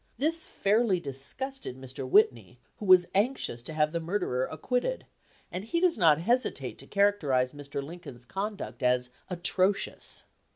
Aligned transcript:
This 0.17 0.47
fairly 0.47 0.99
disgusted 0.99 1.77
Mr. 1.79 2.09
Whit 2.09 2.33
ney, 2.33 2.57
who 2.77 2.87
was 2.87 3.05
anxious 3.13 3.61
to 3.61 3.73
have 3.73 3.91
the 3.91 3.99
murderer 3.99 4.47
ac 4.51 4.57
quitted, 4.63 5.05
and 5.51 5.63
he 5.63 5.79
does 5.79 5.95
not 5.95 6.19
hesitate 6.21 6.79
to 6.79 6.87
characterize 6.87 7.53
Mr. 7.53 7.83
Lincoln's 7.83 8.25
conduct 8.25 8.81
as 8.81 9.11
"atrocious." 9.29 10.23